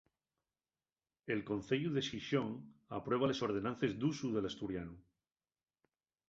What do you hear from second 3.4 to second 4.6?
ordenances d'usu del